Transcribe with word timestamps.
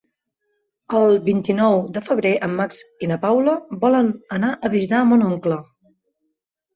El 0.99 1.17
vint-i-nou 1.25 1.75
de 1.97 2.01
febrer 2.07 2.31
en 2.47 2.55
Max 2.59 2.79
i 3.07 3.09
na 3.11 3.17
Paula 3.25 3.53
volen 3.83 4.09
anar 4.39 4.49
a 4.69 4.73
visitar 4.77 5.03
mon 5.11 5.27
oncle. 5.29 5.59